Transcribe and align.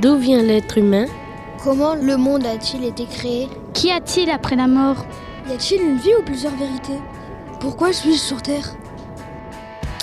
D'où 0.00 0.16
vient 0.16 0.42
l'être 0.42 0.78
humain? 0.78 1.04
Comment 1.62 1.94
le 1.94 2.16
monde 2.16 2.46
a-t-il 2.46 2.84
été 2.84 3.04
créé? 3.04 3.48
Qu'y 3.74 3.90
a-t-il 3.90 4.30
après 4.30 4.56
la 4.56 4.66
mort? 4.66 5.04
Y 5.46 5.52
a-t-il 5.52 5.82
une 5.82 5.98
vie 5.98 6.14
ou 6.18 6.22
plusieurs 6.22 6.56
vérités? 6.56 6.98
Pourquoi 7.60 7.92
suis-je 7.92 8.18
sur 8.18 8.40
Terre? 8.40 8.74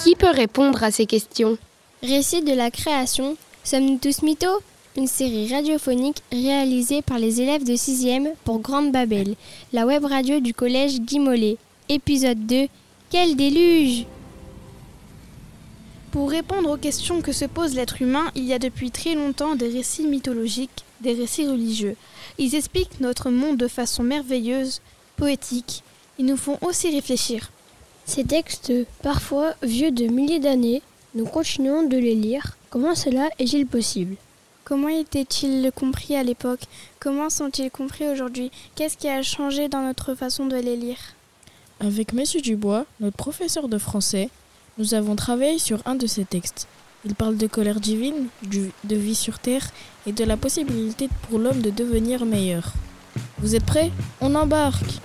Qui 0.03 0.15
peut 0.15 0.29
répondre 0.29 0.83
à 0.83 0.91
ces 0.91 1.07
questions? 1.07 1.57
Récit 2.03 2.43
de 2.43 2.53
la 2.53 2.69
création, 2.69 3.37
sommes-nous 3.63 3.97
tous 3.97 4.21
mythos? 4.21 4.61
Une 4.97 5.07
série 5.07 5.51
radiophonique 5.51 6.21
réalisée 6.31 7.01
par 7.01 7.17
les 7.17 7.41
élèves 7.41 7.63
de 7.63 7.73
6e 7.73 8.33
pour 8.43 8.59
Grande 8.59 8.91
Babel, 8.91 9.33
la 9.73 9.87
web 9.87 10.05
radio 10.05 10.39
du 10.39 10.53
collège 10.53 10.99
Guy 10.99 11.17
Mollet. 11.17 11.57
Épisode 11.89 12.45
2 12.45 12.67
Quel 13.09 13.35
déluge 13.35 14.05
Pour 16.11 16.29
répondre 16.29 16.71
aux 16.71 16.77
questions 16.77 17.21
que 17.21 17.33
se 17.33 17.45
pose 17.45 17.75
l'être 17.75 18.01
humain, 18.01 18.31
il 18.33 18.45
y 18.45 18.53
a 18.53 18.59
depuis 18.59 18.91
très 18.91 19.13
longtemps 19.13 19.55
des 19.55 19.67
récits 19.67 20.07
mythologiques, 20.07 20.85
des 21.01 21.13
récits 21.13 21.45
religieux. 21.45 21.95
Ils 22.37 22.55
expliquent 22.55 23.01
notre 23.01 23.29
monde 23.29 23.57
de 23.57 23.67
façon 23.67 24.03
merveilleuse, 24.03 24.81
poétique. 25.17 25.83
Ils 26.17 26.25
nous 26.25 26.37
font 26.37 26.57
aussi 26.61 26.89
réfléchir. 26.93 27.51
Ces 28.05 28.23
textes, 28.23 28.71
parfois 29.03 29.53
vieux 29.61 29.91
de 29.91 30.07
milliers 30.07 30.39
d'années, 30.39 30.81
nous 31.13 31.25
continuons 31.25 31.83
de 31.83 31.97
les 31.97 32.15
lire. 32.15 32.57
Comment 32.69 32.95
cela 32.95 33.29
est-il 33.37 33.67
possible? 33.67 34.15
Comment 34.63 34.87
étaient-ils 34.87 35.71
compris 35.75 36.15
à 36.15 36.23
l'époque? 36.23 36.61
Comment 36.99 37.29
sont-ils 37.29 37.69
compris 37.69 38.07
aujourd'hui? 38.07 38.49
Qu'est-ce 38.75 38.97
qui 38.97 39.09
a 39.09 39.21
changé 39.23 39.67
dans 39.67 39.81
notre 39.81 40.15
façon 40.15 40.45
de 40.45 40.55
les 40.55 40.77
lire? 40.77 40.99
Avec 41.79 42.13
Monsieur 42.13 42.41
Dubois, 42.41 42.85
notre 42.99 43.17
professeur 43.17 43.67
de 43.67 43.77
français, 43.77 44.29
nous 44.77 44.93
avons 44.93 45.15
travaillé 45.15 45.59
sur 45.59 45.81
un 45.85 45.95
de 45.95 46.07
ces 46.07 46.25
textes. 46.25 46.67
Il 47.05 47.15
parle 47.15 47.37
de 47.37 47.47
colère 47.47 47.79
divine, 47.79 48.27
de 48.43 48.95
vie 48.95 49.15
sur 49.15 49.39
Terre 49.39 49.69
et 50.05 50.11
de 50.11 50.23
la 50.23 50.37
possibilité 50.37 51.09
pour 51.23 51.39
l'homme 51.39 51.61
de 51.61 51.69
devenir 51.69 52.25
meilleur. 52.25 52.73
Vous 53.39 53.55
êtes 53.55 53.65
prêts? 53.65 53.91
On 54.21 54.35
embarque 54.35 54.99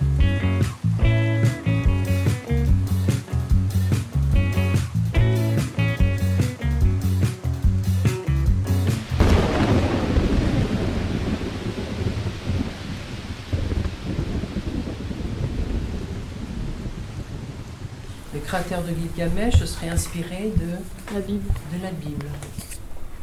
créateur 18.53 18.83
de 18.83 18.89
Gilgamesh 18.89 19.65
serait 19.65 19.89
inspiré 19.89 20.51
de 20.55 21.13
la 21.15 21.21
Bible. 21.21 21.49
De 21.75 21.83
la 21.83 21.89
Bible. 21.89 22.25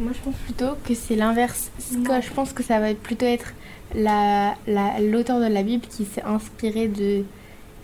Moi, 0.01 0.11
je 0.13 0.19
pense 0.25 0.35
plutôt 0.45 0.75
que 0.85 0.95
c'est 0.95 1.15
l'inverse. 1.15 1.71
Je 1.79 2.33
pense 2.33 2.53
que 2.53 2.65
ça 2.65 2.81
va 2.81 2.95
plutôt 2.95 3.27
être 3.27 3.53
l'auteur 3.95 5.39
la, 5.39 5.49
de 5.49 5.55
la 5.55 5.63
Bible 5.63 5.87
qui 5.89 6.05
s'est 6.05 6.25
inspiré 6.25 6.89
de 6.89 7.25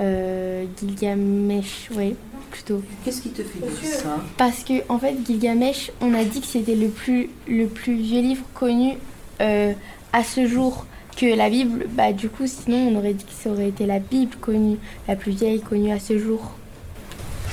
euh, 0.01 0.65
Gilgamesh, 0.77 1.91
oui, 1.95 2.17
plutôt. 2.51 2.83
Qu'est-ce 3.05 3.23
qui 3.23 3.31
te 3.31 3.43
fait 3.43 3.61
dire 3.61 3.93
ça? 3.93 4.17
Parce 4.37 4.65
que 4.65 4.75
en 4.89 4.99
fait, 4.99 5.15
Gilgamesh, 5.25 5.93
on 6.01 6.15
a 6.15 6.25
dit 6.25 6.41
que 6.41 6.47
c'était 6.49 6.75
le 6.75 6.89
plus, 6.89 7.31
le 7.47 7.67
plus 7.67 7.95
vieux 7.95 8.23
livre 8.23 8.45
connu 8.55 8.95
euh, 9.41 9.73
à 10.13 10.25
ce 10.25 10.49
jour 10.49 10.85
que 11.17 11.27
la 11.27 11.49
Bible. 11.49 11.87
Bah, 11.91 12.13
du 12.13 12.29
coup, 12.29 12.47
sinon, 12.47 12.89
on 12.89 12.97
aurait 12.99 13.15
dit 13.15 13.25
que 13.25 13.33
ça 13.33 13.51
aurait 13.51 13.69
été 13.69 13.87
la 13.87 14.01
Bible 14.01 14.35
connue, 14.41 14.79
la 15.07 15.15
plus 15.15 15.31
vieille 15.31 15.61
connue 15.61 15.93
à 15.93 16.01
ce 16.01 16.19
jour. 16.19 16.57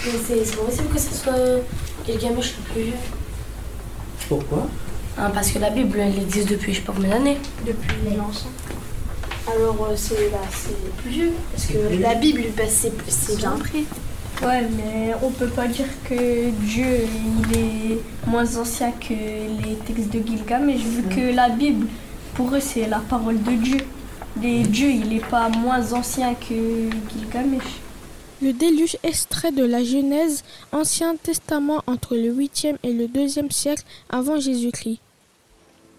C'est 0.04 0.56
pas 0.58 0.64
possible 0.64 0.90
que 0.94 1.00
ce 1.00 1.14
soit 1.14 1.34
Gilgamesh 2.06 2.56
le 2.58 2.74
plus 2.74 2.82
vieux. 2.84 2.94
Pourquoi? 4.28 4.68
Ah, 5.18 5.32
Parce 5.34 5.52
que 5.52 5.60
la 5.60 5.70
Bible, 5.70 5.98
elle 6.00 6.20
existe 6.22 6.50
depuis 6.50 6.74
je 6.74 6.80
sais 6.80 6.86
pas 6.86 6.92
combien 6.94 7.12
d'années. 7.12 7.38
Depuis 7.66 8.16
longtemps. 8.18 8.50
Alors 9.50 9.88
euh, 9.90 9.94
c'est 9.96 10.30
bah, 10.30 10.40
plus 10.98 11.10
vieux. 11.10 11.32
Parce 11.52 11.68
que 11.68 12.02
la 12.02 12.16
Bible, 12.16 12.42
bah, 12.58 12.64
c'est 12.68 13.38
bien 13.38 13.54
après. 13.54 13.84
Ouais, 14.46 14.68
mais 14.76 15.14
on 15.22 15.30
peut 15.30 15.48
pas 15.48 15.68
dire 15.68 15.86
que 16.10 16.50
Dieu 16.50 16.86
il 16.86 17.58
est 17.58 18.00
moins 18.28 18.58
ancien 18.58 18.92
que 18.92 19.14
les 19.14 19.76
textes 19.86 20.10
de 20.12 20.20
Gilgamesh, 20.26 20.82
vu 20.82 21.04
que 21.04 21.34
la 21.34 21.48
Bible, 21.48 21.88
pour 22.34 22.54
eux, 22.54 22.60
c'est 22.60 22.88
la 22.88 23.00
parole 23.00 23.42
de 23.42 23.52
Dieu. 23.52 23.80
Les 24.42 24.64
Dieu, 24.64 24.90
il 24.90 25.14
est 25.16 25.26
pas 25.26 25.48
moins 25.48 25.94
ancien 25.94 26.34
que 26.34 26.90
Gilgamesh. 27.10 27.80
Le 28.44 28.52
déluge 28.52 28.98
extrait 29.04 29.54
de 29.54 29.64
la 29.64 29.86
Genèse, 29.86 30.44
Ancien 30.74 31.16
Testament 31.16 31.82
entre 31.88 32.18
le 32.18 32.30
8e 32.30 32.76
et 32.84 32.92
le 32.92 33.08
2e 33.08 33.50
siècle 33.50 33.86
avant 34.10 34.38
Jésus-Christ. 34.38 35.00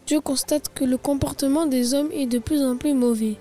Dieu 0.06 0.20
constate 0.20 0.68
que 0.74 0.84
le 0.84 0.98
comportement 0.98 1.64
des 1.64 1.94
hommes 1.94 2.10
est 2.12 2.26
de 2.26 2.38
plus 2.38 2.62
en 2.62 2.76
plus 2.76 2.92
mauvais. 2.92 3.36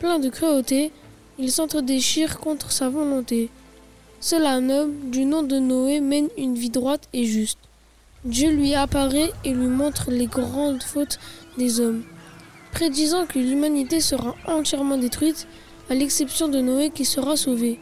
Plein 0.00 0.18
de 0.18 0.30
cruauté, 0.30 0.90
il 1.38 1.52
s'entre-déchire 1.52 2.40
contre 2.40 2.72
sa 2.72 2.88
volonté. 2.88 3.50
Seul 4.18 4.46
un 4.46 4.68
homme 4.68 5.10
du 5.12 5.26
nom 5.26 5.44
de 5.44 5.60
Noé 5.60 6.00
mène 6.00 6.28
une 6.36 6.56
vie 6.56 6.70
droite 6.70 7.08
et 7.12 7.26
juste. 7.26 7.60
Dieu 8.24 8.50
lui 8.50 8.74
apparaît 8.74 9.30
et 9.44 9.52
lui 9.52 9.68
montre 9.68 10.10
les 10.10 10.26
grandes 10.26 10.82
fautes 10.82 11.20
des 11.56 11.78
hommes, 11.78 12.02
prédisant 12.72 13.26
que 13.26 13.38
l'humanité 13.38 14.00
sera 14.00 14.34
entièrement 14.48 14.96
détruite, 14.98 15.46
à 15.88 15.94
l'exception 15.94 16.48
de 16.48 16.58
Noé 16.58 16.90
qui 16.90 17.04
sera 17.04 17.36
sauvé. 17.36 17.78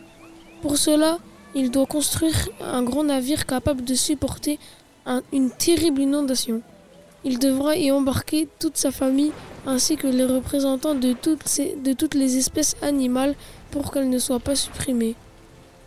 Pour 0.63 0.79
cela, 0.79 1.19
il 1.57 1.73
doit 1.73 1.87
construire 1.87 2.49
un 2.61 2.85
grand 2.85 3.03
navire 3.03 3.47
capable 3.47 3.85
de 3.85 3.95
supporter 3.95 4.61
une 5.33 5.51
terrible 5.51 6.01
inondation. 6.01 6.63
Il 7.25 7.41
devra 7.41 7.77
y 7.77 7.91
embarquer 7.91 8.49
toute 8.61 8.77
sa 8.77 8.93
famille 8.93 9.33
ainsi 9.67 9.97
que 9.97 10.07
les 10.07 10.25
représentants 10.25 10.95
de 10.95 11.15
toutes, 11.15 12.15
les 12.15 12.37
espèces 12.37 12.77
animales 12.81 13.35
pour 13.73 13.93
qu'elles 13.93 14.09
ne 14.09 14.21
soient 14.21 14.39
pas 14.39 14.55
supprimées. 14.55 15.17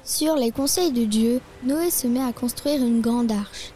Sur 0.03 0.35
les 0.35 0.51
conseils 0.51 0.91
de 0.91 1.05
Dieu, 1.05 1.39
Noé 1.63 1.89
se 1.89 2.07
met 2.07 2.23
à 2.23 2.33
construire 2.33 2.83
une 2.83 3.01
grande 3.01 3.31
arche. 3.31 3.71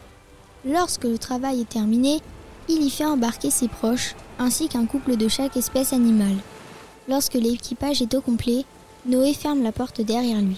Lorsque 0.66 1.06
le 1.06 1.18
travail 1.18 1.62
est 1.62 1.70
terminé, 1.70 2.20
il 2.68 2.84
y 2.84 2.90
fait 2.90 3.06
embarquer 3.06 3.50
ses 3.50 3.70
proches 3.70 4.16
ainsi 4.38 4.68
qu'un 4.68 4.86
couple 4.86 5.16
de 5.16 5.30
chaque 5.30 5.56
espèce 5.56 5.94
animale. 5.94 6.38
Lorsque 7.08 7.36
l'équipage 7.36 8.02
est 8.02 8.14
au 8.14 8.22
complet, 8.22 8.66
Noé 9.06 9.34
ferme 9.34 9.64
la 9.64 9.72
porte 9.72 10.02
derrière 10.02 10.42
lui. 10.42 10.58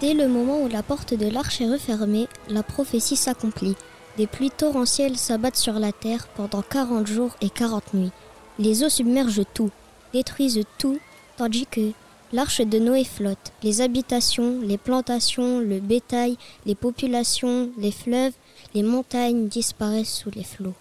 Dès 0.00 0.14
le 0.14 0.28
moment 0.28 0.62
où 0.62 0.68
la 0.68 0.82
porte 0.82 1.12
de 1.12 1.28
l'arche 1.28 1.60
est 1.60 1.70
refermée, 1.70 2.26
la 2.48 2.62
prophétie 2.62 3.16
s'accomplit. 3.16 3.76
Des 4.16 4.26
pluies 4.26 4.50
torrentielles 4.50 5.18
s'abattent 5.18 5.56
sur 5.56 5.78
la 5.78 5.92
terre 5.92 6.28
pendant 6.28 6.62
40 6.62 7.06
jours 7.06 7.36
et 7.42 7.50
40 7.50 7.92
nuits. 7.92 8.12
Les 8.58 8.82
eaux 8.82 8.88
submergent 8.88 9.44
tout, 9.52 9.70
détruisent 10.14 10.62
tout, 10.78 10.98
tandis 11.36 11.66
que 11.66 11.90
l'arche 12.32 12.62
de 12.62 12.78
Noé 12.78 13.04
flotte. 13.04 13.52
Les 13.62 13.82
habitations, 13.82 14.60
les 14.62 14.78
plantations, 14.78 15.60
le 15.60 15.80
bétail, 15.80 16.38
les 16.64 16.74
populations, 16.74 17.70
les 17.76 17.92
fleuves, 17.92 18.32
les 18.74 18.82
montagnes 18.82 19.48
disparaissent 19.48 20.14
sous 20.14 20.30
les 20.30 20.44
flots. 20.44 20.74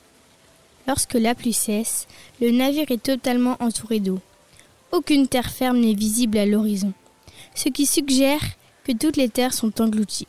Lorsque 0.88 1.16
la 1.16 1.36
pluie 1.36 1.54
cesse, 1.54 2.08
le 2.40 2.52
navire 2.52 2.90
est 2.90 3.04
totalement 3.04 3.58
entouré 3.60 4.00
d'eau. 4.00 4.20
Aucune 4.92 5.28
terre 5.28 5.50
ferme 5.50 5.80
n'est 5.80 5.94
visible 5.94 6.38
à 6.38 6.46
l'horizon, 6.46 6.94
ce 7.56 7.68
qui 7.70 7.86
suggère 7.86 8.42
que 8.84 8.92
toutes 8.92 9.18
les 9.18 9.30
terres 9.30 9.54
sont 9.54 9.82
englouties. 9.82 10.28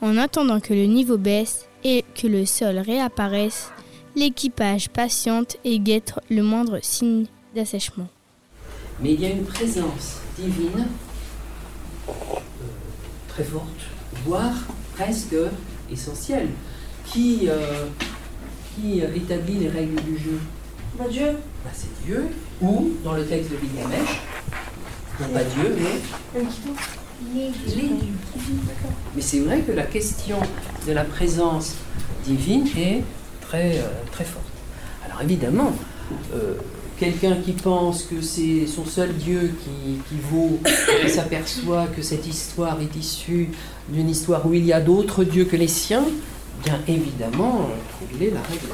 En 0.00 0.16
attendant 0.16 0.60
que 0.60 0.72
le 0.72 0.84
niveau 0.84 1.18
baisse 1.18 1.66
et 1.84 2.04
que 2.14 2.26
le 2.26 2.46
sol 2.46 2.78
réapparaisse, 2.78 3.70
l'équipage 4.16 4.88
patiente 4.88 5.56
et 5.64 5.78
guette 5.78 6.14
le 6.30 6.42
moindre 6.42 6.78
signe 6.82 7.26
d'assèchement. 7.54 8.08
Mais 9.00 9.14
il 9.14 9.20
y 9.20 9.26
a 9.26 9.30
une 9.30 9.44
présence 9.44 10.18
divine 10.38 10.86
euh, 12.08 12.12
très 13.28 13.44
forte, 13.44 13.66
voire 14.24 14.54
presque 14.94 15.36
essentielle, 15.90 16.48
qui, 17.06 17.48
euh, 17.48 17.86
qui 18.74 19.00
établit 19.00 19.54
les 19.54 19.68
règles 19.68 20.02
du 20.02 20.18
jeu. 20.18 20.38
Bah, 20.98 21.06
Dieu. 21.10 21.36
Bah, 21.64 21.70
c'est 21.72 22.04
Dieu, 22.04 22.28
ou 22.60 22.92
dans 23.04 23.14
le 23.14 23.26
texte 23.26 23.50
de 23.50 23.56
Gilgamesh, 23.56 24.20
non 25.20 25.28
pas 25.28 25.44
Dieu, 25.44 25.76
mais 25.78 26.40
mais 29.14 29.22
c'est 29.22 29.40
vrai 29.40 29.60
que 29.60 29.72
la 29.72 29.84
question 29.84 30.38
de 30.86 30.92
la 30.92 31.04
présence 31.04 31.74
divine 32.24 32.66
est 32.76 33.02
très, 33.40 33.78
euh, 33.78 33.88
très 34.12 34.24
forte. 34.24 34.44
Alors 35.04 35.22
évidemment, 35.22 35.72
euh, 36.34 36.54
quelqu'un 36.98 37.36
qui 37.36 37.52
pense 37.52 38.04
que 38.04 38.20
c'est 38.20 38.66
son 38.66 38.84
seul 38.84 39.14
Dieu 39.14 39.54
qui, 39.64 40.16
vaut, 40.30 40.58
qui 41.02 41.10
s'aperçoit 41.10 41.86
que 41.88 42.02
cette 42.02 42.26
histoire 42.26 42.78
est 42.80 42.96
issue 42.96 43.50
d'une 43.88 44.08
histoire 44.08 44.46
où 44.46 44.54
il 44.54 44.64
y 44.64 44.72
a 44.72 44.80
d'autres 44.80 45.24
dieux 45.24 45.44
que 45.44 45.56
les 45.56 45.68
siens, 45.68 46.04
bien 46.64 46.80
évidemment, 46.88 47.68
trouver 47.98 48.30
la 48.30 48.42
règle. 48.42 48.68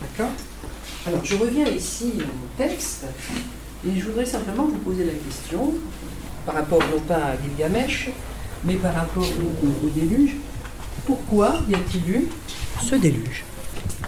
D'accord? 0.00 0.32
Alors 1.06 1.24
je 1.24 1.36
reviens 1.36 1.66
ici 1.66 2.12
à 2.18 2.26
mon 2.26 2.68
texte 2.68 3.04
et 3.86 3.98
je 3.98 4.06
voudrais 4.06 4.24
simplement 4.24 4.64
vous 4.64 4.78
poser 4.78 5.04
la 5.04 5.12
question 5.12 5.74
par 6.44 6.54
rapport 6.56 6.80
non 6.80 7.00
pas 7.00 7.16
à 7.16 7.36
Gilgamesh, 7.42 8.10
mais 8.64 8.74
par 8.74 8.94
rapport 8.94 9.24
au, 9.24 9.88
déluge. 9.88 10.36
Pourquoi 11.06 11.58
y 11.68 11.74
a-t-il 11.74 12.10
eu 12.10 12.28
ce 12.82 12.94
déluge? 12.94 13.44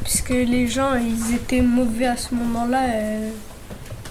Puisque 0.02 0.30
les 0.30 0.66
gens, 0.66 0.94
ils 0.94 1.34
étaient 1.34 1.60
mauvais 1.60 2.06
à 2.06 2.16
ce 2.16 2.34
moment-là. 2.34 2.84
euh, 2.94 3.30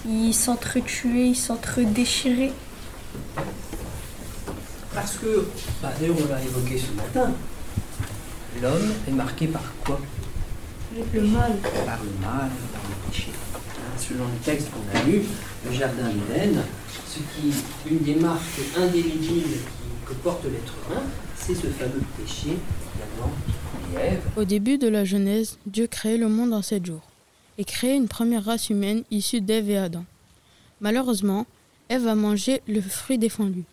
ils 0.08 0.34
s'entretuaient, 0.34 1.30
ils 1.30 1.36
s'entre-déchiraient. 1.36 2.52
Parce 4.94 5.16
que, 5.16 5.48
bah, 5.82 5.90
d'ailleurs 5.98 6.16
on 6.24 6.32
l'a 6.32 6.40
évoqué 6.42 6.78
ce 6.78 6.92
matin, 6.96 7.32
l'homme 8.62 8.92
est 9.08 9.12
marqué 9.12 9.46
par 9.48 9.62
quoi? 9.84 10.00
Le 11.12 11.20
mal. 11.22 11.52
Par 11.84 11.98
le 12.02 12.26
mal, 12.26 12.50
par 12.72 12.82
le 12.88 13.10
péché. 13.10 13.30
Hein, 13.54 13.98
selon 13.98 14.24
le 14.24 14.38
texte 14.44 14.68
qu'on 14.70 14.98
a 14.98 15.02
lu, 15.02 15.22
le 15.66 15.72
jardin 15.72 16.04
d'Éden, 16.04 16.62
ce 17.08 17.18
qui, 17.18 17.52
une 17.90 17.98
des 18.00 18.14
marques 18.16 18.60
indélébiles 18.76 19.42
qui- 19.42 20.06
que 20.06 20.14
porte 20.14 20.44
l'être 20.44 20.74
humain, 20.88 21.02
c'est 21.36 21.54
ce 21.54 21.66
fameux 21.66 22.02
péché 22.18 22.50
d'Adam 22.98 23.30
et 23.94 24.06
Ève. 24.14 24.22
Au 24.36 24.44
début 24.44 24.78
de 24.78 24.88
la 24.88 25.04
Genèse, 25.04 25.58
Dieu 25.66 25.86
créait 25.86 26.16
le 26.18 26.28
monde 26.28 26.52
en 26.52 26.62
sept 26.62 26.84
jours 26.86 27.02
et 27.58 27.64
créait 27.64 27.96
une 27.96 28.08
première 28.08 28.44
race 28.44 28.70
humaine 28.70 29.02
issue 29.10 29.40
d'Ève 29.40 29.68
et 29.70 29.76
Adam. 29.78 30.04
Malheureusement, 30.80 31.46
Ève 31.88 32.06
a 32.06 32.14
mangé 32.14 32.62
le 32.68 32.80
fruit 32.80 33.18
défendu 33.18 33.64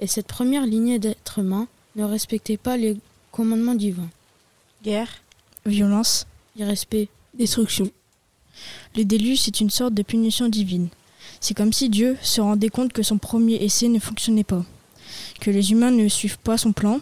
et 0.00 0.06
cette 0.06 0.26
première 0.26 0.66
lignée 0.66 0.98
d'êtres 0.98 1.38
humains 1.40 1.68
ne 1.96 2.04
respectait 2.04 2.56
pas 2.56 2.76
les 2.76 2.96
commandements 3.32 3.74
divins. 3.74 4.08
Guerre, 4.82 5.08
violence, 5.64 6.26
irrespect, 6.56 7.08
destruction. 7.34 7.90
Le 8.96 9.04
déluge 9.04 9.46
est 9.48 9.60
une 9.60 9.70
sorte 9.70 9.94
de 9.94 10.02
punition 10.02 10.48
divine. 10.48 10.88
C'est 11.46 11.54
comme 11.54 11.72
si 11.72 11.88
Dieu 11.88 12.16
se 12.22 12.40
rendait 12.40 12.70
compte 12.70 12.92
que 12.92 13.04
son 13.04 13.18
premier 13.18 13.54
essai 13.54 13.86
ne 13.86 14.00
fonctionnait 14.00 14.42
pas, 14.42 14.64
que 15.40 15.52
les 15.52 15.70
humains 15.70 15.92
ne 15.92 16.08
suivent 16.08 16.40
pas 16.40 16.58
son 16.58 16.72
plan. 16.72 16.98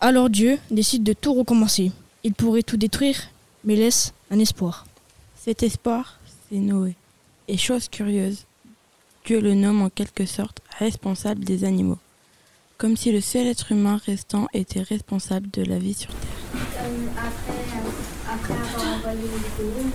Alors 0.00 0.28
Dieu 0.28 0.58
décide 0.72 1.04
de 1.04 1.12
tout 1.12 1.32
recommencer. 1.32 1.92
Il 2.24 2.34
pourrait 2.34 2.64
tout 2.64 2.76
détruire, 2.76 3.16
mais 3.62 3.76
laisse 3.76 4.12
un 4.32 4.40
espoir. 4.40 4.86
Cet 5.36 5.62
espoir, 5.62 6.18
c'est 6.50 6.56
Noé. 6.56 6.96
Et 7.46 7.56
chose 7.56 7.88
curieuse, 7.88 8.46
Dieu 9.24 9.40
le 9.40 9.54
nomme 9.54 9.82
en 9.82 9.88
quelque 9.88 10.26
sorte 10.26 10.62
responsable 10.80 11.44
des 11.44 11.62
animaux, 11.62 11.98
comme 12.78 12.96
si 12.96 13.12
le 13.12 13.20
seul 13.20 13.46
être 13.46 13.70
humain 13.70 14.00
restant 14.04 14.48
était 14.52 14.82
responsable 14.82 15.48
de 15.52 15.62
la 15.62 15.78
vie 15.78 15.94
sur 15.94 16.10
Terre. 16.10 16.58
après, 17.16 18.34
après 18.34 18.52
avoir 18.52 18.96
envoyé 18.96 19.20
les 19.22 19.56
colombes, 19.56 19.92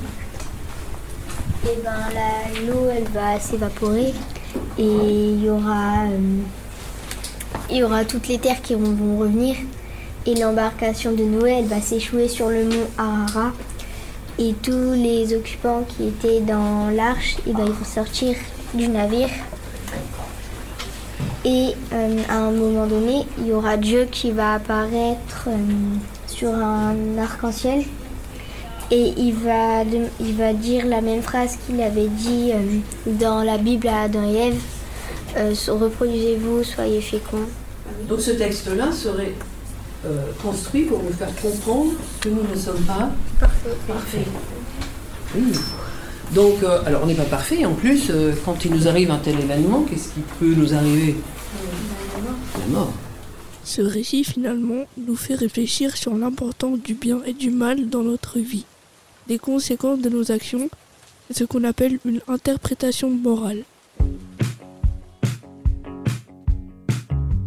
et 1.66 1.78
ben 1.84 1.92
la- 2.14 2.62
l'eau 2.66 2.88
elle 2.90 3.08
va 3.14 3.40
s'évaporer 3.40 4.14
et 4.78 4.84
il 4.84 5.44
y 5.44 5.50
aura 5.50 6.04
euh, 6.10 6.40
il 7.70 7.78
y 7.78 7.84
aura 7.84 8.04
toutes 8.04 8.28
les 8.28 8.38
terres 8.40 8.62
qui 8.62 8.74
vont, 8.76 9.18
revenir 9.18 9.56
et 10.26 10.36
l'embarcation 10.36 11.12
de 11.12 11.24
Noé 11.24 11.52
elle 11.60 11.66
va 11.66 11.82
s'échouer 11.82 12.28
sur 12.28 12.50
le 12.50 12.66
mont 12.66 12.88
Arara 12.98 13.52
et 14.40 14.54
tous 14.62 14.94
les 14.94 15.34
occupants 15.36 15.84
qui 15.88 16.08
étaient 16.08 16.42
dans 16.42 16.90
l'arche 16.90 17.38
et 17.48 17.54
ben, 17.54 17.64
ils 17.66 17.74
vont 17.74 17.86
sortir 17.86 18.36
du 18.74 18.88
navire 18.88 19.30
et 21.46 21.72
euh, 21.94 22.18
à 22.30 22.38
un 22.38 22.52
moment 22.52 22.88
donné 22.88 23.26
il 23.38 23.48
y 23.48 23.54
aura 23.54 23.78
Dieu 23.78 24.08
qui 24.12 24.32
va 24.32 24.56
apparaître 24.56 25.46
euh, 25.48 25.58
sur 26.28 26.54
un 26.54 26.96
arc-en-ciel 27.20 27.84
et 28.92 29.14
il 29.18 29.34
va, 29.34 29.84
il 30.20 30.36
va 30.36 30.54
dire 30.54 30.86
la 30.86 31.02
même 31.02 31.22
phrase 31.22 31.58
qu'il 31.66 31.82
avait 31.82 32.08
dit 32.08 32.52
euh, 32.54 32.80
dans 33.20 33.42
la 33.44 33.58
Bible 33.58 33.88
à 33.88 34.02
Adam 34.04 34.24
et 34.30 34.36
Ève 34.50 34.62
euh, 35.38 35.56
so- 35.56 35.78
reproduisez-vous, 35.78 36.64
soyez 36.64 37.02
féconds. 37.02 37.48
Donc 38.10 38.20
ce 38.20 38.32
texte-là 38.32 38.92
serait 38.92 39.34
euh, 40.06 40.26
construit 40.44 40.84
pour 40.84 41.02
nous 41.02 41.14
faire 41.14 41.34
comprendre 41.42 41.94
que 42.20 42.30
nous 42.30 42.44
ne 42.54 42.56
sommes 42.58 42.82
pas 42.84 43.12
parfaits. 43.88 44.28
Oui. 45.36 45.54
Donc, 46.34 46.64
euh, 46.64 46.82
alors 46.86 47.02
on 47.04 47.08
n'est 47.08 47.14
pas 47.16 47.24
parfait. 47.24 47.66
En 47.66 47.74
plus, 47.74 48.10
euh, 48.10 48.34
quand 48.46 48.64
il 48.66 48.72
nous 48.72 48.88
arrive 48.88 49.12
un 49.12 49.18
tel 49.20 49.40
événement, 49.40 49.86
qu'est-ce 49.90 50.10
qui 50.10 50.22
peut 50.40 50.54
nous 50.56 50.74
arriver? 50.74 51.16
La 52.60 52.66
mort. 52.68 52.94
Ce 53.64 53.82
récit 53.82 54.24
finalement 54.24 54.86
nous 54.98 55.16
fait 55.16 55.36
réfléchir 55.36 55.96
sur 55.96 56.14
l'importance 56.16 56.80
du 56.80 56.94
bien 56.94 57.20
et 57.26 57.34
du 57.34 57.52
mal 57.52 57.90
dans 57.90 58.02
notre 58.02 58.40
vie, 58.40 58.66
des 59.28 59.40
conséquences 59.40 60.00
de 60.00 60.10
nos 60.10 60.32
actions 60.32 60.70
ce 61.34 61.44
qu'on 61.44 61.64
appelle 61.64 62.00
une 62.06 62.22
interprétation 62.28 63.10
morale. 63.10 63.64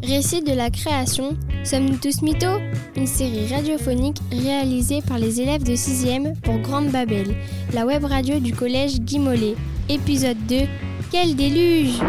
Récit 0.02 0.42
de 0.42 0.52
la 0.52 0.70
création, 0.70 1.36
Sommes-nous 1.64 1.96
tous 1.96 2.20
mythos? 2.20 2.60
Une 2.94 3.06
série 3.06 3.46
radiophonique 3.46 4.18
réalisée 4.30 5.00
par 5.00 5.18
les 5.18 5.40
élèves 5.40 5.62
de 5.62 5.72
6e 5.72 6.38
pour 6.42 6.58
Grande 6.58 6.90
Babel, 6.90 7.34
la 7.72 7.86
web 7.86 8.04
radio 8.04 8.38
du 8.38 8.52
collège 8.52 9.00
Guy 9.00 9.18
Mollet. 9.18 9.54
Épisode 9.88 10.36
2 10.46 10.56
Quel 11.10 11.34
déluge 11.34 12.00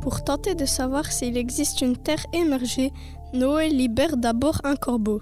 Pour 0.00 0.22
tenter 0.22 0.54
de 0.54 0.64
savoir 0.64 1.10
s'il 1.10 1.36
existe 1.36 1.80
une 1.80 1.96
terre 1.96 2.24
émergée, 2.32 2.92
Noé 3.32 3.68
libère 3.68 4.16
d'abord 4.16 4.60
un 4.64 4.76
corbeau. 4.76 5.20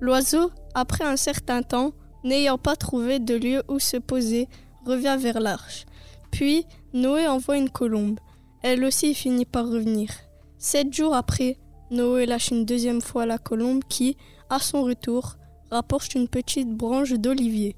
L'oiseau, 0.00 0.50
après 0.74 1.04
un 1.04 1.16
certain 1.16 1.62
temps, 1.62 1.92
n'ayant 2.24 2.58
pas 2.58 2.76
trouvé 2.76 3.18
de 3.18 3.34
lieu 3.34 3.62
où 3.68 3.78
se 3.78 3.96
poser, 3.96 4.48
revient 4.84 5.16
vers 5.18 5.40
l'arche. 5.40 5.86
Puis, 6.30 6.66
Noé 6.92 7.26
envoie 7.26 7.56
une 7.56 7.70
colombe. 7.70 8.18
Elle 8.62 8.84
aussi 8.84 9.14
finit 9.14 9.46
par 9.46 9.68
revenir. 9.68 10.10
Sept 10.58 10.92
jours 10.92 11.14
après, 11.14 11.56
Noé 11.90 12.26
lâche 12.26 12.50
une 12.50 12.64
deuxième 12.64 13.00
fois 13.00 13.26
la 13.26 13.38
colombe 13.38 13.84
qui, 13.88 14.16
à 14.50 14.58
son 14.58 14.82
retour, 14.82 15.36
rapporte 15.70 16.14
une 16.14 16.28
petite 16.28 16.70
branche 16.70 17.12
d'olivier. 17.12 17.76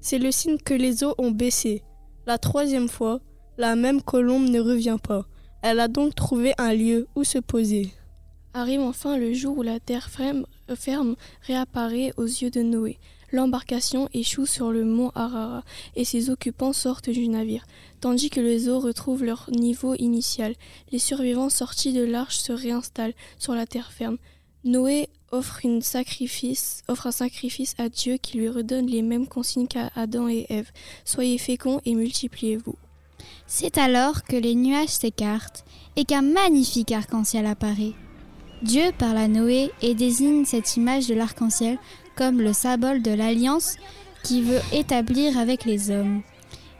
C'est 0.00 0.18
le 0.18 0.32
signe 0.32 0.58
que 0.58 0.74
les 0.74 1.04
eaux 1.04 1.14
ont 1.18 1.30
baissé. 1.30 1.84
La 2.26 2.38
troisième 2.38 2.88
fois, 2.88 3.20
la 3.58 3.76
même 3.76 4.02
colombe 4.02 4.48
ne 4.48 4.60
revient 4.60 4.98
pas. 5.02 5.26
Elle 5.62 5.80
a 5.80 5.88
donc 5.88 6.14
trouvé 6.14 6.54
un 6.56 6.72
lieu 6.72 7.06
où 7.14 7.24
se 7.24 7.38
poser. 7.38 7.92
Arrive 8.54 8.80
enfin 8.80 9.18
le 9.18 9.32
jour 9.34 9.58
où 9.58 9.62
la 9.62 9.78
terre 9.78 10.08
ferme, 10.08 10.46
ferme 10.74 11.16
réapparaît 11.42 12.12
aux 12.16 12.24
yeux 12.24 12.50
de 12.50 12.62
Noé. 12.62 12.98
L'embarcation 13.32 14.08
échoue 14.12 14.46
sur 14.46 14.72
le 14.72 14.84
mont 14.84 15.12
Arara 15.14 15.62
et 15.94 16.04
ses 16.04 16.30
occupants 16.30 16.72
sortent 16.72 17.10
du 17.10 17.28
navire, 17.28 17.64
tandis 18.00 18.28
que 18.28 18.40
les 18.40 18.68
eaux 18.68 18.80
retrouvent 18.80 19.22
leur 19.22 19.48
niveau 19.50 19.94
initial. 19.94 20.54
Les 20.90 20.98
survivants 20.98 21.50
sortis 21.50 21.92
de 21.92 22.02
l'arche 22.02 22.38
se 22.38 22.52
réinstallent 22.52 23.14
sur 23.38 23.54
la 23.54 23.66
terre 23.66 23.92
ferme. 23.92 24.18
Noé 24.64 25.08
offre, 25.30 25.60
offre 26.88 27.06
un 27.06 27.12
sacrifice 27.12 27.74
à 27.78 27.88
Dieu 27.88 28.16
qui 28.16 28.38
lui 28.38 28.48
redonne 28.48 28.86
les 28.86 29.02
mêmes 29.02 29.28
consignes 29.28 29.68
qu'à 29.68 29.90
Adam 29.94 30.28
et 30.28 30.46
Ève. 30.48 30.72
Soyez 31.04 31.38
féconds 31.38 31.80
et 31.84 31.94
multipliez-vous. 31.94 32.76
C'est 33.46 33.78
alors 33.78 34.24
que 34.24 34.36
les 34.36 34.54
nuages 34.54 34.88
s'écartent 34.88 35.64
et 35.96 36.04
qu'un 36.04 36.22
magnifique 36.22 36.92
arc-en-ciel 36.92 37.46
apparaît. 37.46 37.94
Dieu 38.62 38.92
parle 38.98 39.16
à 39.16 39.28
Noé 39.28 39.72
et 39.80 39.94
désigne 39.94 40.44
cette 40.44 40.76
image 40.76 41.06
de 41.06 41.14
l'arc-en-ciel 41.14 41.78
comme 42.16 42.40
le 42.40 42.52
symbole 42.52 43.02
de 43.02 43.12
l'alliance 43.12 43.76
qu'il 44.22 44.44
veut 44.44 44.60
établir 44.72 45.38
avec 45.38 45.64
les 45.64 45.90
hommes. 45.90 46.22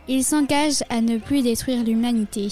Il 0.09 0.25
s'engage 0.25 0.83
à 0.91 1.01
ne 1.01 1.19
plus 1.19 1.43
détruire 1.43 1.85
l'humanité. 1.85 2.49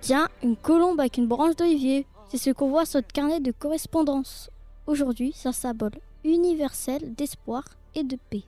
Tiens, 0.00 0.28
une 0.42 0.56
colombe 0.56 1.00
avec 1.00 1.16
une 1.16 1.26
branche 1.26 1.56
d'olivier. 1.56 2.06
C'est 2.28 2.38
ce 2.38 2.50
qu'on 2.50 2.68
voit 2.68 2.84
sur 2.84 2.98
notre 2.98 3.12
carnet 3.12 3.40
de 3.40 3.52
correspondance. 3.52 4.50
Aujourd'hui, 4.86 5.32
c'est 5.34 5.48
un 5.48 5.52
symbole 5.52 5.92
universel 6.24 7.14
d'espoir 7.14 7.64
et 7.94 8.04
de 8.04 8.18
paix. 8.30 8.42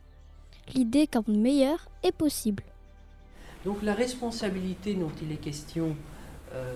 L'idée 0.74 1.06
qu'un 1.06 1.22
monde 1.26 1.38
meilleur 1.38 1.88
est 2.02 2.12
possible. 2.12 2.62
Donc 3.68 3.82
la 3.82 3.92
responsabilité 3.92 4.94
dont 4.94 5.12
il 5.20 5.30
est 5.30 5.36
question 5.36 5.94
euh, 6.54 6.74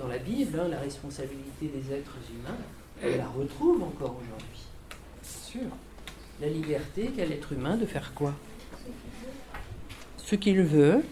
dans 0.00 0.08
la 0.08 0.18
Bible, 0.18 0.58
hein, 0.58 0.66
la 0.66 0.80
responsabilité 0.80 1.68
des 1.68 1.94
êtres 1.94 2.16
humains, 2.28 2.56
on 3.04 3.16
la 3.16 3.28
retrouve 3.28 3.80
encore 3.84 4.16
aujourd'hui. 4.16 4.62
Bien 5.22 5.30
sûr. 5.30 5.70
La 6.40 6.48
liberté 6.48 7.12
qu'a 7.16 7.24
l'être 7.24 7.52
humain 7.52 7.76
de 7.76 7.86
faire 7.86 8.12
quoi? 8.14 8.34
Ce 10.16 10.34
qu'il 10.34 10.60
veut. 10.62 11.04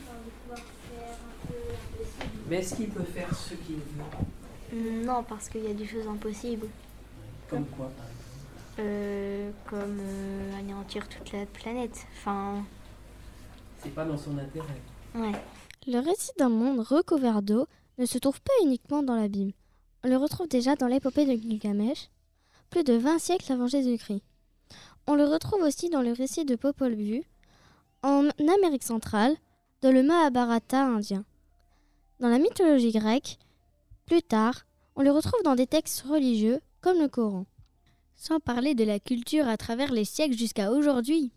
Mais 2.50 2.56
est-ce 2.56 2.74
qu'il 2.74 2.88
peut 2.88 3.04
faire 3.04 3.32
ce 3.32 3.54
qu'il 3.54 3.76
veut? 3.76 5.04
Non, 5.06 5.22
parce 5.22 5.48
qu'il 5.48 5.62
y 5.62 5.70
a 5.70 5.74
des 5.74 5.86
choses 5.86 6.08
impossibles. 6.08 6.66
Comme 7.48 7.66
quoi, 7.66 7.92
par 7.96 8.06
exemple? 8.06 8.80
Euh, 8.80 9.50
comme 9.66 10.00
euh, 10.00 10.58
anéantir 10.58 11.08
toute 11.08 11.30
la 11.30 11.46
planète. 11.46 12.08
Enfin, 12.18 12.64
C'est 13.84 13.94
pas 13.94 14.04
dans 14.04 14.18
son 14.18 14.36
intérêt. 14.36 14.80
Ouais. 15.14 15.32
Le 15.86 15.98
récit 15.98 16.30
d'un 16.38 16.48
monde 16.48 16.80
recouvert 16.80 17.42
d'eau 17.42 17.66
ne 17.98 18.06
se 18.06 18.18
trouve 18.18 18.40
pas 18.40 18.52
uniquement 18.64 19.02
dans 19.02 19.16
la 19.16 19.28
Bible. 19.28 19.52
On 20.04 20.08
le 20.08 20.16
retrouve 20.16 20.48
déjà 20.48 20.76
dans 20.76 20.86
l'épopée 20.86 21.26
de 21.26 21.40
Gilgamesh, 21.40 22.08
plus 22.70 22.84
de 22.84 22.94
20 22.94 23.18
siècles 23.18 23.52
avant 23.52 23.66
Jésus-Christ. 23.66 24.22
On 25.06 25.14
le 25.14 25.24
retrouve 25.24 25.62
aussi 25.62 25.90
dans 25.90 26.02
le 26.02 26.12
récit 26.12 26.44
de 26.44 26.56
Popol 26.56 26.94
Vuh, 26.94 27.22
en 28.02 28.28
Amérique 28.56 28.84
centrale, 28.84 29.36
dans 29.80 29.92
le 29.92 30.02
Mahabharata 30.02 30.84
indien. 30.84 31.24
Dans 32.20 32.28
la 32.28 32.38
mythologie 32.38 32.92
grecque, 32.92 33.38
plus 34.06 34.22
tard, 34.22 34.64
on 34.94 35.02
le 35.02 35.10
retrouve 35.10 35.42
dans 35.42 35.54
des 35.56 35.66
textes 35.66 36.02
religieux 36.02 36.60
comme 36.80 36.98
le 36.98 37.08
Coran. 37.08 37.46
Sans 38.14 38.38
parler 38.38 38.74
de 38.74 38.84
la 38.84 39.00
culture 39.00 39.48
à 39.48 39.56
travers 39.56 39.92
les 39.92 40.04
siècles 40.04 40.36
jusqu'à 40.36 40.70
aujourd'hui. 40.70 41.32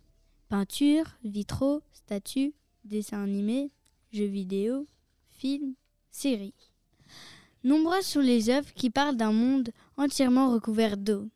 Peinture, 0.48 1.06
vitraux, 1.24 1.82
statues, 1.92 2.54
dessins 2.86 3.22
animés, 3.22 3.70
jeux 4.12 4.26
vidéo, 4.26 4.86
films, 5.30 5.74
séries. 6.10 6.54
Nombreuses 7.64 8.06
sont 8.06 8.20
les 8.20 8.48
œuvres 8.48 8.72
qui 8.74 8.90
parlent 8.90 9.16
d'un 9.16 9.32
monde 9.32 9.70
entièrement 9.96 10.52
recouvert 10.52 10.96
d'eau. 10.96 11.28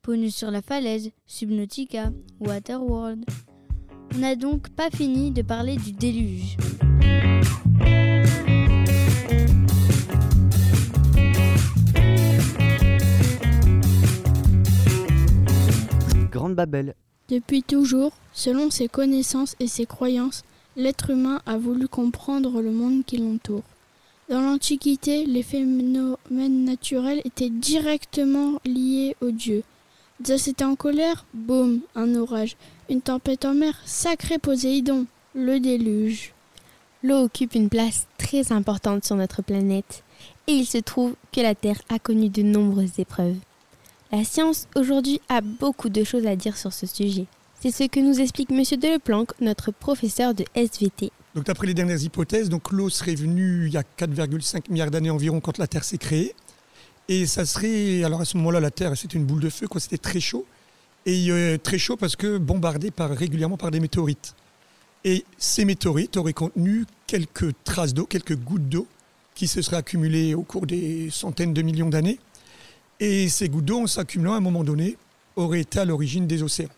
Ponus 0.00 0.34
sur 0.34 0.50
la 0.50 0.62
falaise, 0.62 1.10
Subnautica, 1.26 2.12
Waterworld. 2.40 3.24
On 4.14 4.18
n'a 4.18 4.36
donc 4.36 4.68
pas 4.70 4.90
fini 4.90 5.30
de 5.30 5.42
parler 5.42 5.76
du 5.76 5.92
déluge. 5.92 6.56
Grande 16.30 16.54
Babel. 16.54 16.94
Depuis 17.28 17.62
toujours, 17.62 18.12
selon 18.32 18.70
ses 18.70 18.88
connaissances 18.88 19.56
et 19.60 19.66
ses 19.66 19.86
croyances, 19.86 20.42
l'être 20.76 21.10
humain 21.10 21.40
a 21.46 21.56
voulu 21.56 21.88
comprendre 21.88 22.60
le 22.60 22.70
monde 22.70 23.04
qui 23.04 23.18
l'entoure. 23.18 23.62
Dans 24.28 24.40
l'Antiquité, 24.40 25.26
les 25.26 25.42
phénomènes 25.42 26.64
naturels 26.64 27.20
étaient 27.24 27.50
directement 27.50 28.60
liés 28.64 29.16
aux 29.20 29.30
dieux. 29.30 29.62
Zeus 30.24 30.48
était 30.48 30.64
en 30.64 30.76
colère, 30.76 31.26
boum, 31.34 31.80
un 31.94 32.14
orage. 32.14 32.56
Une 32.88 33.00
tempête 33.00 33.44
en 33.44 33.54
mer, 33.54 33.74
sacré 33.84 34.38
Poséidon, 34.38 35.06
le 35.34 35.58
déluge. 35.58 36.32
L'eau 37.02 37.24
occupe 37.24 37.54
une 37.54 37.68
place 37.68 38.06
très 38.16 38.52
importante 38.52 39.04
sur 39.04 39.16
notre 39.16 39.42
planète 39.42 40.04
et 40.46 40.52
il 40.52 40.66
se 40.66 40.78
trouve 40.78 41.14
que 41.32 41.40
la 41.40 41.54
Terre 41.54 41.80
a 41.88 41.98
connu 41.98 42.28
de 42.28 42.42
nombreuses 42.42 42.98
épreuves. 42.98 43.36
La 44.12 44.24
science 44.24 44.68
aujourd'hui 44.76 45.20
a 45.28 45.40
beaucoup 45.40 45.88
de 45.88 46.04
choses 46.04 46.26
à 46.26 46.36
dire 46.36 46.56
sur 46.56 46.72
ce 46.72 46.86
sujet. 46.86 47.26
C'est 47.62 47.70
ce 47.70 47.84
que 47.84 48.00
nous 48.00 48.20
explique 48.20 48.50
M. 48.50 48.64
Deleplanque, 48.76 49.40
notre 49.40 49.70
professeur 49.70 50.34
de 50.34 50.44
SVT. 50.52 51.12
Donc 51.36 51.44
d'après 51.44 51.68
les 51.68 51.74
dernières 51.74 52.02
hypothèses, 52.02 52.50
l'eau 52.72 52.90
serait 52.90 53.14
venue 53.14 53.68
il 53.68 53.72
y 53.72 53.76
a 53.76 53.84
4,5 53.84 54.62
milliards 54.68 54.90
d'années 54.90 55.10
environ 55.10 55.38
quand 55.38 55.58
la 55.58 55.68
Terre 55.68 55.84
s'est 55.84 55.96
créée. 55.96 56.34
Et 57.06 57.24
ça 57.24 57.46
serait, 57.46 58.02
alors 58.02 58.20
à 58.20 58.24
ce 58.24 58.36
moment-là, 58.38 58.58
la 58.58 58.72
Terre, 58.72 58.96
c'était 58.96 59.16
une 59.16 59.26
boule 59.26 59.38
de 59.38 59.48
feu, 59.48 59.68
quoi, 59.68 59.80
c'était 59.80 59.96
très 59.96 60.18
chaud. 60.18 60.44
Et 61.06 61.30
euh, 61.30 61.56
très 61.56 61.78
chaud 61.78 61.96
parce 61.96 62.16
que 62.16 62.36
bombardé 62.36 62.90
par, 62.90 63.10
régulièrement 63.10 63.56
par 63.56 63.70
des 63.70 63.78
météorites. 63.78 64.34
Et 65.04 65.24
ces 65.38 65.64
météorites 65.64 66.16
auraient 66.16 66.32
contenu 66.32 66.84
quelques 67.06 67.52
traces 67.62 67.94
d'eau, 67.94 68.06
quelques 68.06 68.36
gouttes 68.36 68.68
d'eau 68.68 68.88
qui 69.36 69.46
se 69.46 69.62
seraient 69.62 69.76
accumulées 69.76 70.34
au 70.34 70.42
cours 70.42 70.66
des 70.66 71.10
centaines 71.10 71.54
de 71.54 71.62
millions 71.62 71.90
d'années. 71.90 72.18
Et 72.98 73.28
ces 73.28 73.48
gouttes 73.48 73.66
d'eau, 73.66 73.82
en 73.82 73.86
s'accumulant 73.86 74.34
à 74.34 74.38
un 74.38 74.40
moment 74.40 74.64
donné, 74.64 74.96
auraient 75.36 75.60
été 75.60 75.78
à 75.78 75.84
l'origine 75.84 76.26
des 76.26 76.42
océans. 76.42 76.68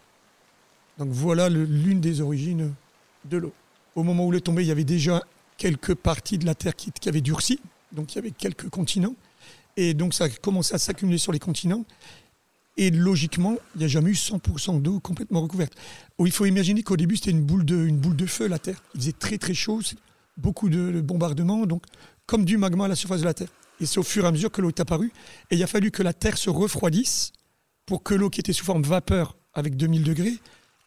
Donc 0.99 1.09
voilà 1.11 1.49
l'une 1.49 2.01
des 2.01 2.21
origines 2.21 2.73
de 3.25 3.37
l'eau. 3.37 3.53
Au 3.95 4.03
moment 4.03 4.27
où 4.27 4.33
elle 4.33 4.39
est 4.39 4.43
tombée, 4.43 4.63
il 4.63 4.69
y 4.69 4.73
avait 4.73 4.85
déjà 4.85 5.23
quelques 5.57 5.95
parties 5.95 6.39
de 6.39 6.47
la 6.47 6.55
Terre 6.55 6.75
qui, 6.75 6.91
avaient 7.09 7.21
durci, 7.21 7.61
donc 7.93 8.13
il 8.13 8.17
y 8.17 8.19
avait 8.19 8.31
quelques 8.31 8.69
continents. 8.69 9.15
Et 9.77 9.95
donc 9.95 10.15
ça 10.15 10.25
a 10.25 10.29
commencé 10.29 10.75
à 10.75 10.79
s'accumuler 10.79 11.19
sur 11.19 11.33
les 11.33 11.39
continents. 11.39 11.85
Et 12.77 12.91
logiquement, 12.91 13.57
il 13.75 13.81
n'y 13.81 13.85
a 13.85 13.89
jamais 13.89 14.11
eu 14.11 14.15
100% 14.15 14.83
d'eau 14.83 14.99
complètement 14.99 15.43
recouverte. 15.43 15.75
il 16.19 16.33
faut 16.33 16.45
imaginer 16.45 16.83
qu'au 16.83 16.97
début, 16.97 17.17
c'était 17.17 17.31
une, 17.31 17.45
boule 17.45 17.65
de, 17.65 17.77
une 17.87 17.99
boule 17.99 18.17
de 18.17 18.27
feu, 18.27 18.49
la 18.49 18.59
Terre. 18.59 18.83
Il 18.95 19.01
faisait 19.01 19.13
très 19.13 19.39
très 19.39 19.55
chaud, 19.55 19.81
beaucoup 20.37 20.69
de 20.69 21.01
bombardements, 21.01 21.67
donc 21.67 21.85
comme 22.27 22.45
du 22.45 22.57
magma 22.57 22.87
à 22.87 22.89
la 22.89 22.97
surface 22.97 23.21
de 23.21 23.27
la 23.27 23.35
Terre. 23.35 23.49
Et 23.81 23.87
c'est 23.87 23.99
au 23.99 24.05
fur 24.05 24.25
et 24.25 24.29
à 24.29 24.33
mesure 24.33 24.51
que 24.51 24.61
l'eau 24.61 24.69
est 24.69 24.81
apparue. 24.81 25.13
Et 25.51 25.57
il 25.57 25.63
a 25.63 25.69
fallu 25.69 25.91
que 25.93 26.03
la 26.03 26.13
Terre 26.13 26.37
se 26.37 26.51
refroidisse 26.51 27.33
pour 27.87 28.03
que 28.03 28.15
l'eau 28.15 28.31
qui 28.31 28.41
était 28.41 28.53
sous 28.53 28.65
forme 28.65 28.83
vapeur 28.83 29.37
avec 29.53 29.77
2000 29.77 30.03
degrés 30.03 30.39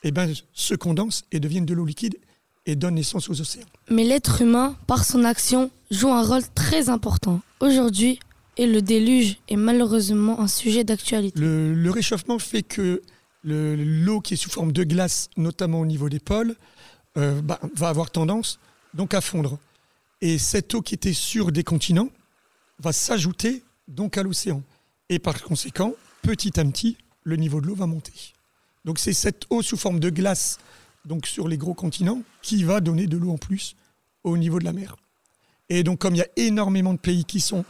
eh 0.03 0.11
ben, 0.11 0.31
se 0.53 0.75
condense 0.75 1.25
et 1.31 1.39
devienne 1.39 1.65
de 1.65 1.73
l'eau 1.73 1.85
liquide 1.85 2.17
et 2.65 2.75
donne 2.75 2.95
naissance 2.95 3.29
aux 3.29 3.41
océans. 3.41 3.65
Mais 3.89 4.03
l'être 4.03 4.41
humain, 4.41 4.75
par 4.87 5.05
son 5.05 5.23
action, 5.23 5.71
joue 5.89 6.09
un 6.09 6.23
rôle 6.23 6.43
très 6.53 6.89
important. 6.89 7.41
Aujourd'hui, 7.61 8.19
et 8.57 8.67
le 8.67 8.81
déluge 8.81 9.37
est 9.47 9.55
malheureusement 9.55 10.39
un 10.41 10.47
sujet 10.47 10.83
d'actualité. 10.83 11.39
Le, 11.39 11.89
réchauffement 11.89 12.39
fait 12.39 12.63
que 12.63 13.01
l'eau 13.43 14.19
qui 14.19 14.33
est 14.33 14.37
sous 14.37 14.49
forme 14.49 14.71
de 14.71 14.83
glace, 14.83 15.29
notamment 15.37 15.79
au 15.79 15.85
niveau 15.85 16.09
des 16.09 16.19
pôles, 16.19 16.55
euh, 17.17 17.41
bah, 17.41 17.59
va 17.75 17.89
avoir 17.89 18.11
tendance 18.11 18.59
donc 18.93 19.13
à 19.13 19.21
fondre. 19.21 19.59
Et 20.21 20.37
cette 20.37 20.73
eau 20.73 20.81
qui 20.81 20.95
était 20.95 21.13
sur 21.13 21.51
des 21.51 21.63
continents 21.63 22.09
va 22.79 22.91
s'ajouter 22.91 23.63
donc 23.87 24.17
à 24.17 24.23
l'océan. 24.23 24.63
Et 25.09 25.19
par 25.19 25.41
conséquent, 25.41 25.93
petit 26.21 26.59
à 26.59 26.65
petit, 26.65 26.97
le 27.23 27.35
niveau 27.37 27.61
de 27.61 27.67
l'eau 27.67 27.75
va 27.75 27.85
monter. 27.85 28.13
Donc 28.87 28.99
c'est 28.99 29.13
cette 29.13 29.43
eau 29.49 29.61
sous 29.61 29.75
forme 29.75 29.99
de 29.99 30.09
glace 30.09 30.59
donc 31.03 31.27
sur 31.27 31.49
les 31.49 31.57
gros 31.57 31.73
continents 31.73 32.21
qui 32.41 32.63
va 32.63 32.79
donner 32.79 33.05
de 33.05 33.17
l'eau 33.17 33.31
en 33.31 33.37
plus 33.37 33.75
au 34.23 34.37
niveau 34.37 34.59
de 34.59 34.63
la 34.63 34.71
mer. 34.71 34.95
Et 35.67 35.83
donc 35.83 35.99
comme 35.99 36.15
il 36.15 36.19
y 36.19 36.21
a 36.21 36.27
énormément 36.37 36.93
de 36.93 36.99
pays 36.99 37.25
qui 37.25 37.41
sont 37.41 37.65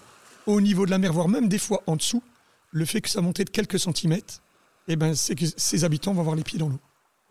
au 0.46 0.62
niveau 0.62 0.86
de 0.86 0.92
la 0.92 1.00
mer, 1.00 1.12
voire 1.12 1.28
même 1.28 1.50
des 1.50 1.58
fois 1.58 1.82
en 1.88 1.96
dessous, 1.96 2.22
le 2.72 2.86
fait 2.86 3.02
que 3.02 3.10
ça 3.10 3.22
monte 3.22 3.40
de 3.40 3.50
quelques 3.50 3.80
centimètres, 3.80 4.44
eh 4.88 4.96
ben, 4.96 5.16
c'est 5.16 5.34
que 5.34 5.46
ces 5.58 5.84
habitants 5.84 6.14
vont 6.14 6.22
avoir 6.22 6.36
les 6.36 6.44
pieds 6.44 6.60
dans 6.60 6.70
l'eau. 6.70 6.80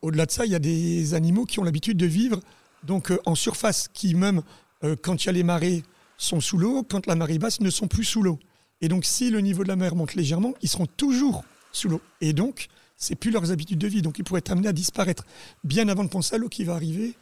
Au-delà 0.02 0.26
de 0.26 0.32
ça, 0.32 0.44
il 0.46 0.50
y 0.50 0.56
a 0.56 0.58
des 0.58 1.14
animaux 1.14 1.44
qui 1.44 1.60
ont 1.60 1.64
l'habitude 1.64 1.96
de 1.96 2.06
vivre 2.06 2.40
donc 2.82 3.12
euh, 3.12 3.20
en 3.24 3.36
surface, 3.36 3.86
qui 3.94 4.16
même 4.16 4.42
euh, 4.82 4.96
quand 5.00 5.22
il 5.22 5.26
y 5.26 5.28
a 5.28 5.32
les 5.32 5.44
marées 5.44 5.84
sont 6.18 6.40
sous 6.40 6.58
l'eau, 6.58 6.82
quand 6.82 7.06
la 7.06 7.14
marée 7.14 7.38
basse 7.38 7.60
ne 7.60 7.70
sont 7.70 7.86
plus 7.86 8.04
sous 8.04 8.22
l'eau. 8.22 8.40
Et 8.80 8.88
donc 8.88 9.04
si 9.04 9.30
le 9.30 9.40
niveau 9.40 9.62
de 9.62 9.68
la 9.68 9.76
mer 9.76 9.94
monte 9.94 10.14
légèrement, 10.14 10.54
ils 10.60 10.68
seront 10.68 10.86
toujours 10.86 11.44
sous 11.70 11.88
l'eau. 11.88 12.00
Et 12.20 12.32
donc, 12.32 12.68
c'est 12.96 13.14
plus 13.14 13.30
leurs 13.30 13.52
habitudes 13.52 13.78
de 13.78 13.86
vie. 13.86 14.02
Donc 14.02 14.18
ils 14.18 14.24
pourraient 14.24 14.38
être 14.38 14.52
amenés 14.52 14.68
à 14.68 14.72
disparaître 14.72 15.24
bien 15.64 15.88
avant 15.88 16.04
de 16.04 16.08
penser 16.08 16.34
à 16.34 16.38
l'eau 16.38 16.48
qui 16.48 16.64
va 16.64 16.74
arriver. 16.74 17.14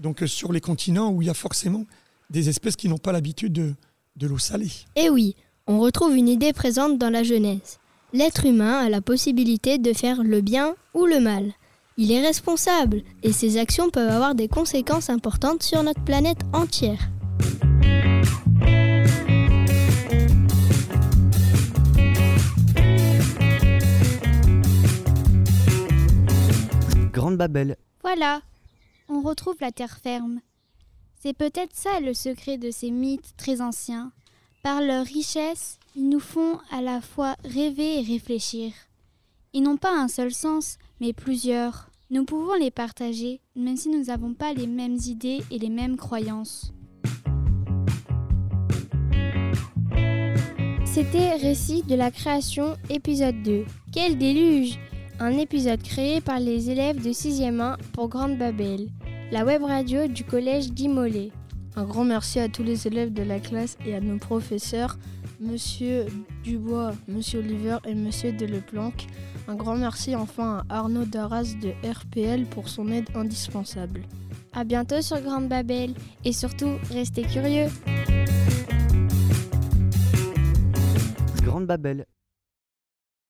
Donc 0.00 0.22
euh, 0.22 0.26
sur 0.26 0.52
les 0.52 0.60
continents 0.60 1.10
où 1.10 1.22
il 1.22 1.26
y 1.26 1.30
a 1.30 1.34
forcément 1.34 1.84
des 2.30 2.48
espèces 2.48 2.76
qui 2.76 2.88
n'ont 2.88 2.98
pas 2.98 3.12
l'habitude 3.12 3.52
de, 3.52 3.74
de 4.16 4.26
l'eau 4.26 4.38
salée. 4.38 4.70
Eh 4.96 5.10
oui, 5.10 5.36
on 5.66 5.80
retrouve 5.80 6.16
une 6.16 6.28
idée 6.28 6.52
présente 6.52 6.98
dans 6.98 7.10
la 7.10 7.22
Genèse. 7.22 7.78
L'être 8.12 8.44
humain 8.46 8.78
a 8.78 8.88
la 8.88 9.00
possibilité 9.00 9.78
de 9.78 9.92
faire 9.92 10.22
le 10.22 10.40
bien 10.40 10.74
ou 10.94 11.06
le 11.06 11.20
mal. 11.20 11.52
Il 11.96 12.10
est 12.10 12.20
responsable 12.20 13.02
et 13.22 13.32
ses 13.32 13.58
actions 13.58 13.90
peuvent 13.90 14.10
avoir 14.10 14.34
des 14.34 14.48
conséquences 14.48 15.10
importantes 15.10 15.62
sur 15.62 15.82
notre 15.82 16.02
planète 16.02 16.40
entière. 16.52 17.10
Grande 27.12 27.36
Babel. 27.36 27.76
Voilà, 28.02 28.40
on 29.10 29.20
retrouve 29.20 29.56
la 29.60 29.70
terre 29.70 29.98
ferme. 30.02 30.40
C'est 31.20 31.36
peut-être 31.36 31.76
ça 31.76 32.00
le 32.00 32.14
secret 32.14 32.56
de 32.56 32.70
ces 32.70 32.90
mythes 32.90 33.34
très 33.36 33.60
anciens. 33.60 34.12
Par 34.62 34.80
leur 34.80 35.04
richesse, 35.04 35.78
ils 35.94 36.08
nous 36.08 36.20
font 36.20 36.58
à 36.70 36.80
la 36.80 37.02
fois 37.02 37.36
rêver 37.44 38.00
et 38.00 38.02
réfléchir. 38.02 38.72
Ils 39.52 39.62
n'ont 39.62 39.76
pas 39.76 39.94
un 39.94 40.08
seul 40.08 40.32
sens, 40.32 40.78
mais 41.00 41.12
plusieurs. 41.12 41.90
Nous 42.10 42.24
pouvons 42.24 42.54
les 42.54 42.70
partager, 42.70 43.40
même 43.54 43.76
si 43.76 43.90
nous 43.90 44.04
n'avons 44.04 44.32
pas 44.32 44.54
les 44.54 44.66
mêmes 44.66 44.98
idées 45.06 45.42
et 45.50 45.58
les 45.58 45.70
mêmes 45.70 45.98
croyances. 45.98 46.72
C'était 50.86 51.34
Récit 51.34 51.82
de 51.82 51.94
la 51.94 52.10
création, 52.10 52.76
épisode 52.88 53.42
2. 53.42 53.66
Quel 53.92 54.16
déluge 54.16 54.78
Un 55.22 55.38
épisode 55.38 55.80
créé 55.80 56.20
par 56.20 56.40
les 56.40 56.68
élèves 56.68 57.00
de 57.00 57.10
6e 57.10 57.60
1 57.60 57.76
pour 57.92 58.08
Grande 58.08 58.36
Babel, 58.36 58.88
la 59.30 59.44
web 59.44 59.62
radio 59.62 60.08
du 60.08 60.24
collège 60.24 60.72
d'Imolé. 60.72 61.30
Un 61.76 61.84
grand 61.84 62.02
merci 62.02 62.40
à 62.40 62.48
tous 62.48 62.64
les 62.64 62.88
élèves 62.88 63.12
de 63.12 63.22
la 63.22 63.38
classe 63.38 63.78
et 63.86 63.94
à 63.94 64.00
nos 64.00 64.18
professeurs, 64.18 64.98
Monsieur 65.38 66.06
Dubois, 66.42 66.90
Monsieur 67.06 67.38
Oliver 67.38 67.76
et 67.86 67.94
Monsieur 67.94 68.32
Deleplanque. 68.32 69.06
Un 69.46 69.54
grand 69.54 69.76
merci 69.76 70.16
enfin 70.16 70.64
à 70.68 70.78
Arnaud 70.78 71.04
Darras 71.04 71.54
de 71.62 71.70
RPL 71.88 72.46
pour 72.46 72.68
son 72.68 72.90
aide 72.90 73.06
indispensable. 73.14 74.02
A 74.54 74.64
bientôt 74.64 75.02
sur 75.02 75.20
Grande 75.20 75.48
Babel 75.48 75.94
et 76.24 76.32
surtout 76.32 76.78
restez 76.90 77.22
curieux. 77.22 77.68
Grande 81.44 81.66
Babel 81.66 82.06